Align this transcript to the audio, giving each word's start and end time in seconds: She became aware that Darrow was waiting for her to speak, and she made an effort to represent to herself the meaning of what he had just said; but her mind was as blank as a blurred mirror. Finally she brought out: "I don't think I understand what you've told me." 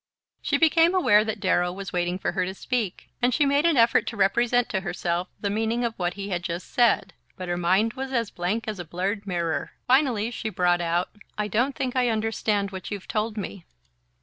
She 0.41 0.57
became 0.57 0.95
aware 0.95 1.23
that 1.23 1.39
Darrow 1.39 1.71
was 1.71 1.93
waiting 1.93 2.17
for 2.17 2.31
her 2.31 2.43
to 2.43 2.55
speak, 2.55 3.09
and 3.21 3.31
she 3.35 3.45
made 3.45 3.67
an 3.67 3.77
effort 3.77 4.07
to 4.07 4.17
represent 4.17 4.67
to 4.69 4.79
herself 4.81 5.27
the 5.39 5.51
meaning 5.51 5.85
of 5.85 5.93
what 5.93 6.15
he 6.15 6.29
had 6.29 6.41
just 6.41 6.73
said; 6.73 7.13
but 7.37 7.47
her 7.47 7.55
mind 7.55 7.93
was 7.93 8.11
as 8.11 8.31
blank 8.31 8.67
as 8.67 8.79
a 8.79 8.83
blurred 8.83 9.27
mirror. 9.27 9.73
Finally 9.85 10.31
she 10.31 10.49
brought 10.49 10.81
out: 10.81 11.09
"I 11.37 11.47
don't 11.47 11.75
think 11.75 11.95
I 11.95 12.09
understand 12.09 12.71
what 12.71 12.89
you've 12.89 13.07
told 13.07 13.37
me." 13.37 13.63